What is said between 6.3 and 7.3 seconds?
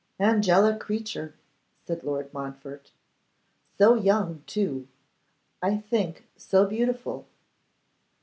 so beautiful.